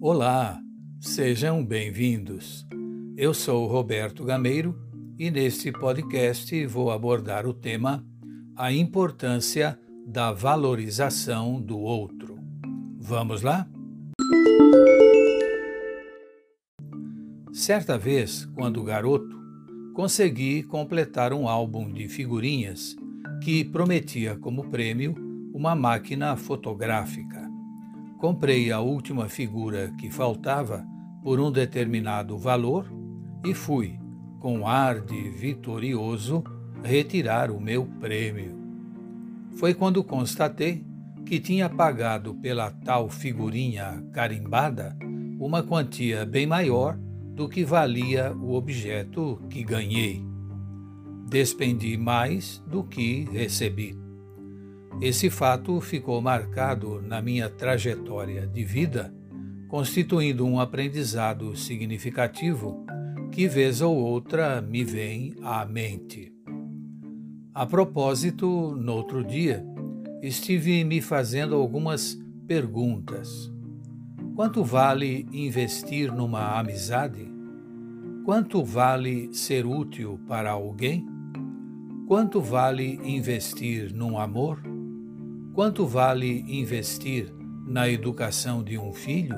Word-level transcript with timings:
Olá, 0.00 0.60
sejam 1.00 1.64
bem-vindos. 1.64 2.66
Eu 3.16 3.32
sou 3.32 3.66
Roberto 3.66 4.24
Gameiro 4.24 4.76
e 5.18 5.30
neste 5.30 5.70
podcast 5.70 6.66
vou 6.66 6.90
abordar 6.90 7.46
o 7.46 7.54
tema 7.54 8.04
A 8.56 8.72
importância 8.72 9.78
da 10.06 10.32
valorização 10.32 11.60
do 11.60 11.78
outro. 11.78 12.38
Vamos 12.98 13.42
lá? 13.42 13.68
Certa 17.52 17.98
vez, 17.98 18.44
quando 18.54 18.82
garoto, 18.82 19.41
consegui 19.92 20.62
completar 20.62 21.32
um 21.32 21.46
álbum 21.46 21.92
de 21.92 22.08
figurinhas 22.08 22.96
que 23.42 23.64
prometia 23.64 24.36
como 24.36 24.70
prêmio 24.70 25.14
uma 25.52 25.74
máquina 25.74 26.34
fotográfica. 26.34 27.50
Comprei 28.18 28.72
a 28.72 28.80
última 28.80 29.28
figura 29.28 29.92
que 29.98 30.10
faltava 30.10 30.84
por 31.22 31.38
um 31.38 31.50
determinado 31.50 32.38
valor 32.38 32.90
e 33.44 33.52
fui, 33.52 33.98
com 34.40 34.66
ar 34.66 35.00
de 35.00 35.28
vitorioso, 35.30 36.42
retirar 36.82 37.50
o 37.50 37.60
meu 37.60 37.84
prêmio. 38.00 38.56
Foi 39.56 39.74
quando 39.74 40.02
constatei 40.02 40.84
que 41.26 41.38
tinha 41.38 41.68
pagado 41.68 42.34
pela 42.36 42.70
tal 42.70 43.08
figurinha 43.10 44.02
carimbada 44.12 44.96
uma 45.38 45.62
quantia 45.62 46.24
bem 46.24 46.46
maior 46.46 46.98
do 47.34 47.48
que 47.48 47.64
valia 47.64 48.32
o 48.32 48.54
objeto 48.54 49.40
que 49.48 49.62
ganhei. 49.64 50.24
Despendi 51.28 51.96
mais 51.96 52.62
do 52.66 52.84
que 52.84 53.24
recebi. 53.30 53.96
Esse 55.00 55.30
fato 55.30 55.80
ficou 55.80 56.20
marcado 56.20 57.00
na 57.00 57.22
minha 57.22 57.48
trajetória 57.48 58.46
de 58.46 58.62
vida, 58.64 59.12
constituindo 59.68 60.46
um 60.46 60.60
aprendizado 60.60 61.56
significativo 61.56 62.84
que, 63.30 63.48
vez 63.48 63.80
ou 63.80 63.96
outra, 63.96 64.60
me 64.60 64.84
vem 64.84 65.34
à 65.42 65.64
mente. 65.64 66.32
A 67.54 67.66
propósito, 67.66 68.76
no 68.76 68.92
outro 68.92 69.24
dia, 69.24 69.64
estive 70.22 70.84
me 70.84 71.00
fazendo 71.00 71.54
algumas 71.54 72.18
perguntas. 72.46 73.51
Quanto 74.34 74.64
vale 74.64 75.26
investir 75.30 76.10
numa 76.10 76.58
amizade? 76.58 77.30
Quanto 78.24 78.64
vale 78.64 79.28
ser 79.30 79.66
útil 79.66 80.18
para 80.26 80.52
alguém? 80.52 81.06
Quanto 82.08 82.40
vale 82.40 82.98
investir 83.04 83.92
num 83.92 84.18
amor? 84.18 84.58
Quanto 85.52 85.86
vale 85.86 86.46
investir 86.48 87.30
na 87.66 87.90
educação 87.90 88.64
de 88.64 88.78
um 88.78 88.94
filho? 88.94 89.36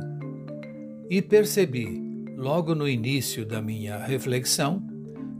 E 1.11 1.21
percebi, 1.21 2.01
logo 2.37 2.73
no 2.73 2.89
início 2.89 3.45
da 3.45 3.61
minha 3.61 3.99
reflexão, 3.99 4.81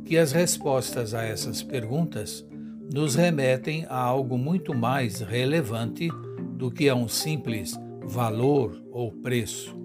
que 0.05 0.19
as 0.19 0.33
respostas 0.33 1.15
a 1.15 1.23
essas 1.23 1.63
perguntas 1.63 2.45
nos 2.93 3.15
remetem 3.15 3.87
a 3.89 3.97
algo 3.97 4.37
muito 4.37 4.75
mais 4.75 5.21
relevante 5.21 6.09
do 6.57 6.73
que 6.73 6.89
a 6.89 6.95
um 6.95 7.07
simples 7.07 7.79
valor 8.07 8.81
ou 8.91 9.13
preço. 9.13 9.77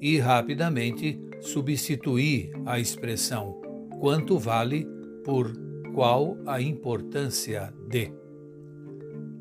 E 0.00 0.18
rapidamente 0.18 1.20
substituí 1.40 2.50
a 2.64 2.78
expressão 2.78 3.60
quanto 4.00 4.38
vale 4.38 4.86
por 5.24 5.52
qual 5.94 6.36
a 6.46 6.60
importância 6.60 7.72
de. 7.88 8.12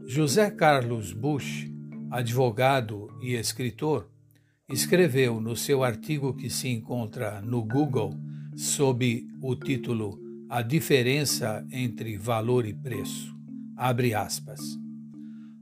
José 0.06 0.50
Carlos 0.50 1.14
Bush, 1.14 1.70
advogado 2.12 3.08
e 3.22 3.36
escritor, 3.36 4.10
escreveu 4.68 5.40
no 5.40 5.56
seu 5.56 5.84
artigo 5.84 6.34
que 6.34 6.50
se 6.50 6.68
encontra 6.68 7.42
no 7.42 7.64
Google 7.64 8.14
sob 8.56 9.28
o 9.42 9.56
título 9.56 10.20
A 10.50 10.62
diferença 10.62 11.66
entre 11.72 12.18
valor 12.18 12.66
e 12.66 12.74
preço. 12.74 13.36
Abre 13.78 14.14
aspas. 14.14 14.60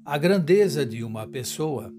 A 0.04 0.18
grandeza 0.18 0.86
de 0.86 1.04
uma 1.04 1.28
pessoa 1.28 1.94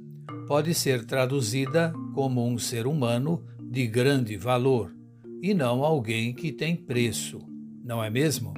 pode 0.49 0.73
ser 0.73 1.05
traduzida 1.05 1.93
como 2.15 2.45
um 2.45 2.59
ser 2.59 2.87
humano 2.87 3.45
de 3.71 3.87
grande 3.87 4.35
valor 4.39 4.97
e 5.43 5.53
não 5.53 5.85
alguém 5.85 6.33
que 6.33 6.51
tem 6.51 6.75
preço, 6.75 7.39
não 7.85 8.03
é 8.03 8.09
mesmo? 8.09 8.55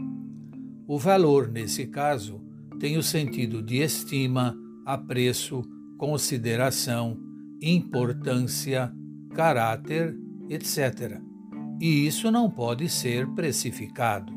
O 0.87 0.97
valor, 0.97 1.49
nesse 1.49 1.89
caso, 1.89 2.41
tem 2.79 2.97
o 2.97 3.03
sentido 3.03 3.61
de 3.61 3.79
estima, 3.79 4.57
apreço, 4.87 5.63
consideração, 5.99 7.19
importância, 7.61 8.93
caráter, 9.35 10.17
etc. 10.49 11.21
E 11.81 12.07
isso 12.07 12.31
não 12.31 12.49
pode 12.49 12.89
ser 12.89 13.27
precificado, 13.31 14.33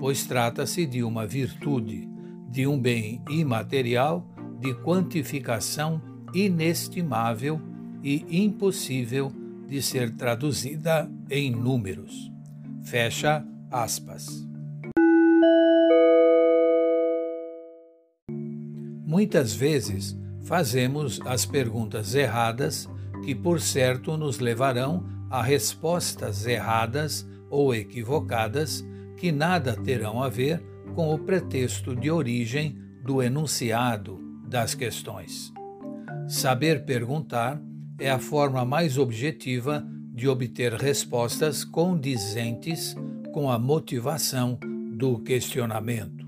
pois 0.00 0.24
trata-se 0.24 0.86
de 0.86 1.02
uma 1.02 1.26
virtude, 1.26 2.08
de 2.50 2.66
um 2.66 2.80
bem 2.80 3.22
imaterial 3.28 4.26
de 4.58 4.72
quantificação 4.82 6.13
inestimável 6.34 7.60
e 8.02 8.42
impossível 8.44 9.32
de 9.66 9.80
ser 9.80 10.10
traduzida 10.14 11.10
em 11.30 11.50
números. 11.50 12.30
Fecha 12.82 13.46
aspas. 13.70 14.46
Muitas 19.06 19.54
vezes 19.54 20.18
fazemos 20.44 21.20
as 21.24 21.46
perguntas 21.46 22.14
erradas 22.14 22.88
que, 23.24 23.34
por 23.34 23.60
certo, 23.60 24.16
nos 24.16 24.38
levarão 24.38 25.06
a 25.30 25.42
respostas 25.42 26.46
erradas 26.46 27.26
ou 27.48 27.74
equivocadas 27.74 28.84
que 29.16 29.30
nada 29.30 29.74
terão 29.76 30.22
a 30.22 30.28
ver 30.28 30.60
com 30.94 31.14
o 31.14 31.18
pretexto 31.18 31.94
de 31.94 32.10
origem 32.10 32.76
do 33.02 33.22
enunciado 33.22 34.20
das 34.46 34.74
questões. 34.74 35.53
Saber 36.28 36.84
perguntar 36.84 37.60
é 37.98 38.10
a 38.10 38.18
forma 38.18 38.64
mais 38.64 38.96
objetiva 38.96 39.86
de 40.12 40.26
obter 40.26 40.72
respostas 40.72 41.64
condizentes 41.64 42.96
com 43.32 43.50
a 43.50 43.58
motivação 43.58 44.58
do 44.96 45.18
questionamento. 45.18 46.24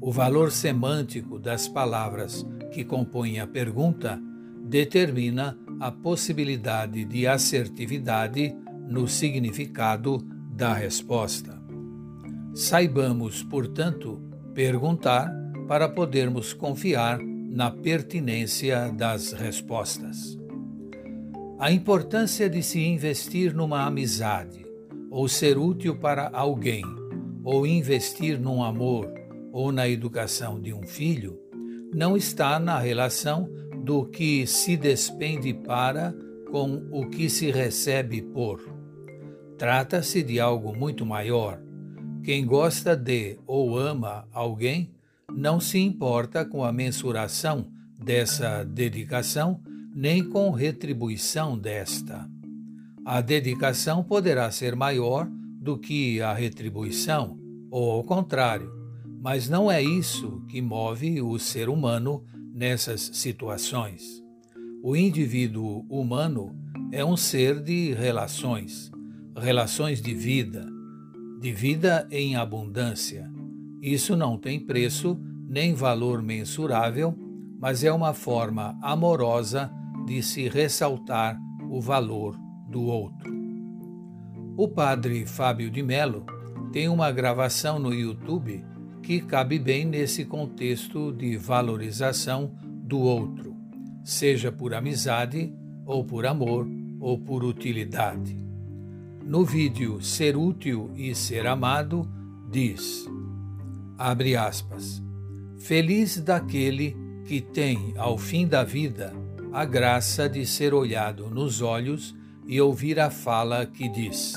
O 0.00 0.12
valor 0.12 0.50
semântico 0.50 1.38
das 1.38 1.66
palavras 1.66 2.46
que 2.72 2.84
compõem 2.84 3.40
a 3.40 3.46
pergunta 3.46 4.20
determina 4.64 5.56
a 5.80 5.90
possibilidade 5.90 7.04
de 7.04 7.26
assertividade 7.26 8.54
no 8.86 9.08
significado 9.08 10.18
da 10.52 10.74
resposta. 10.74 11.58
Saibamos, 12.54 13.42
portanto, 13.42 14.20
perguntar 14.54 15.32
para 15.66 15.88
podermos 15.88 16.52
confiar 16.52 17.18
na 17.50 17.70
pertinência 17.70 18.92
das 18.92 19.32
respostas. 19.32 20.38
A 21.58 21.72
importância 21.72 22.48
de 22.48 22.62
se 22.62 22.80
investir 22.80 23.52
numa 23.52 23.84
amizade, 23.84 24.64
ou 25.10 25.28
ser 25.28 25.58
útil 25.58 25.96
para 25.96 26.30
alguém, 26.32 26.84
ou 27.42 27.66
investir 27.66 28.38
num 28.38 28.62
amor, 28.62 29.12
ou 29.52 29.72
na 29.72 29.88
educação 29.88 30.60
de 30.60 30.72
um 30.72 30.86
filho 30.86 31.38
não 31.92 32.16
está 32.16 32.60
na 32.60 32.78
relação 32.78 33.50
do 33.84 34.04
que 34.06 34.46
se 34.46 34.76
despende 34.76 35.52
para 35.52 36.14
com 36.50 36.86
o 36.92 37.08
que 37.08 37.28
se 37.28 37.50
recebe 37.50 38.22
por. 38.22 38.60
Trata-se 39.58 40.22
de 40.22 40.38
algo 40.38 40.74
muito 40.74 41.04
maior. 41.04 41.60
Quem 42.22 42.46
gosta 42.46 42.96
de 42.96 43.38
ou 43.46 43.76
ama 43.76 44.28
alguém 44.32 44.92
não 45.34 45.60
se 45.60 45.78
importa 45.78 46.44
com 46.44 46.64
a 46.64 46.72
mensuração 46.72 47.66
dessa 47.98 48.64
dedicação 48.64 49.60
nem 49.94 50.22
com 50.22 50.50
retribuição 50.50 51.58
desta. 51.58 52.28
A 53.04 53.20
dedicação 53.20 54.02
poderá 54.02 54.50
ser 54.50 54.76
maior 54.76 55.28
do 55.60 55.76
que 55.76 56.20
a 56.20 56.32
retribuição, 56.32 57.38
ou 57.70 57.90
ao 57.90 58.04
contrário, 58.04 58.70
mas 59.20 59.48
não 59.48 59.70
é 59.70 59.82
isso 59.82 60.42
que 60.48 60.62
move 60.62 61.20
o 61.20 61.38
ser 61.38 61.68
humano 61.68 62.24
nessas 62.54 63.10
situações. 63.14 64.22
O 64.82 64.96
indivíduo 64.96 65.84
humano 65.90 66.56
é 66.92 67.04
um 67.04 67.16
ser 67.16 67.62
de 67.62 67.92
relações, 67.92 68.90
relações 69.36 70.00
de 70.00 70.14
vida, 70.14 70.66
de 71.40 71.52
vida 71.52 72.08
em 72.10 72.36
abundância. 72.36 73.30
Isso 73.80 74.16
não 74.16 74.36
tem 74.36 74.60
preço 74.60 75.18
nem 75.48 75.74
valor 75.74 76.22
mensurável, 76.22 77.16
mas 77.58 77.82
é 77.82 77.92
uma 77.92 78.14
forma 78.14 78.78
amorosa 78.82 79.70
de 80.06 80.22
se 80.22 80.48
ressaltar 80.48 81.38
o 81.68 81.80
valor 81.80 82.36
do 82.68 82.82
outro. 82.82 83.32
O 84.56 84.68
padre 84.68 85.24
Fábio 85.26 85.70
de 85.70 85.82
Melo 85.82 86.24
tem 86.72 86.88
uma 86.88 87.10
gravação 87.10 87.78
no 87.78 87.92
YouTube 87.94 88.64
que 89.02 89.20
cabe 89.20 89.58
bem 89.58 89.84
nesse 89.84 90.24
contexto 90.24 91.12
de 91.12 91.36
valorização 91.36 92.52
do 92.62 92.98
outro, 93.00 93.56
seja 94.04 94.52
por 94.52 94.74
amizade, 94.74 95.52
ou 95.84 96.04
por 96.04 96.26
amor, 96.26 96.68
ou 97.00 97.18
por 97.18 97.42
utilidade. 97.42 98.38
No 99.24 99.44
vídeo 99.44 100.00
Ser 100.02 100.36
Útil 100.36 100.90
e 100.94 101.14
Ser 101.14 101.46
Amado, 101.46 102.08
diz: 102.50 103.08
abre 104.00 104.34
aspas. 104.34 105.02
Feliz 105.58 106.18
daquele 106.18 106.96
que 107.26 107.42
tem, 107.42 107.92
ao 107.98 108.16
fim 108.16 108.48
da 108.48 108.64
vida, 108.64 109.12
a 109.52 109.66
graça 109.66 110.26
de 110.26 110.46
ser 110.46 110.72
olhado 110.72 111.28
nos 111.28 111.60
olhos 111.60 112.16
e 112.46 112.58
ouvir 112.58 112.98
a 112.98 113.10
fala 113.10 113.66
que 113.66 113.90
diz: 113.90 114.32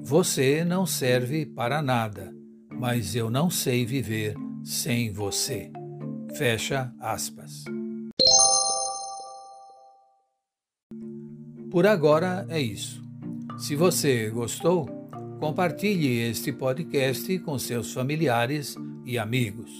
Você 0.00 0.64
não 0.64 0.86
serve 0.86 1.44
para 1.44 1.82
nada, 1.82 2.32
mas 2.72 3.16
eu 3.16 3.28
não 3.28 3.50
sei 3.50 3.84
viver 3.84 4.36
sem 4.62 5.12
você. 5.12 5.72
Fecha 6.36 6.92
aspas. 7.00 7.64
Por 11.68 11.84
agora 11.84 12.46
é 12.48 12.60
isso. 12.60 13.02
Se 13.58 13.74
você 13.74 14.30
gostou, 14.30 14.97
compartilhe 15.38 16.28
este 16.28 16.52
podcast 16.52 17.38
com 17.40 17.58
seus 17.58 17.92
familiares 17.92 18.76
e 19.04 19.16
amigos. 19.16 19.70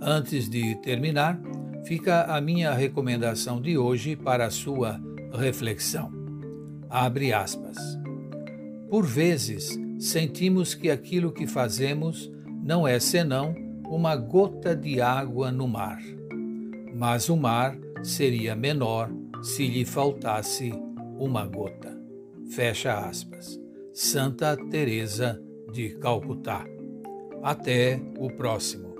Antes 0.00 0.48
de 0.48 0.74
terminar, 0.76 1.38
fica 1.84 2.24
a 2.24 2.40
minha 2.40 2.72
recomendação 2.72 3.60
de 3.60 3.76
hoje 3.76 4.16
para 4.16 4.46
a 4.46 4.50
sua 4.50 5.00
reflexão. 5.32 6.10
Abre 6.88 7.32
aspas. 7.32 7.76
Por 8.88 9.06
vezes, 9.06 9.78
sentimos 9.98 10.74
que 10.74 10.90
aquilo 10.90 11.30
que 11.30 11.46
fazemos 11.46 12.32
não 12.64 12.88
é 12.88 12.98
senão 12.98 13.54
uma 13.86 14.16
gota 14.16 14.74
de 14.74 15.00
água 15.00 15.52
no 15.52 15.68
mar. 15.68 16.00
Mas 16.94 17.28
o 17.28 17.36
mar 17.36 17.76
seria 18.02 18.56
menor 18.56 19.10
se 19.42 19.66
lhe 19.66 19.84
faltasse 19.84 20.72
uma 21.18 21.44
gota. 21.44 21.96
Fecha 22.50 22.98
aspas. 22.98 23.59
Santa 24.02 24.56
Teresa 24.56 25.38
de 25.70 25.90
Calcutá. 25.98 26.64
Até 27.42 28.00
o 28.18 28.30
próximo. 28.34 28.94